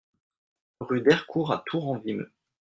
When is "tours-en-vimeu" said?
1.67-2.31